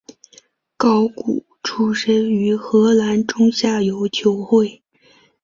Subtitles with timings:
[0.77, 4.81] 高古出身于荷兰中下游球会。